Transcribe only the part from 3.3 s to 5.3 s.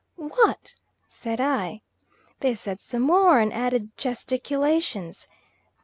and added gesticulations.